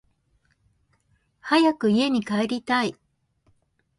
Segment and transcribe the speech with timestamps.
[1.41, 2.95] 早く家に帰りたい